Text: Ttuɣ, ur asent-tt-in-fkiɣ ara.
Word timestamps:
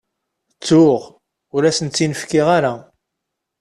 Ttuɣ, 0.53 1.01
ur 1.55 1.63
asent-tt-in-fkiɣ 1.69 2.47
ara. 2.57 2.73